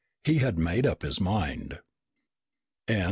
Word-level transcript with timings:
He 0.23 0.39
had 0.39 0.57
made 0.57 0.87
up 0.87 1.03
his 1.03 1.21
mind. 1.21 1.77